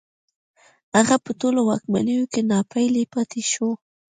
هغه 0.97 1.15
په 1.25 1.31
ټولو 1.39 1.59
واکمنيو 1.69 2.29
کې 2.33 2.41
ناپېيلی 2.51 3.03
پاتې 3.13 3.41
شو 3.51 3.69